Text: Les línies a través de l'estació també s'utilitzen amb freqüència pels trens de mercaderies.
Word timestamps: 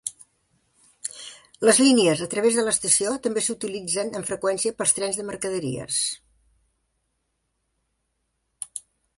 Les 1.67 1.79
línies 1.81 2.23
a 2.25 2.27
través 2.31 2.57
de 2.59 2.63
l'estació 2.69 3.11
també 3.27 3.43
s'utilitzen 3.49 4.11
amb 4.21 4.31
freqüència 4.31 4.77
pels 4.79 4.97
trens 5.01 5.21
de 5.21 5.29
mercaderies. 5.29 6.01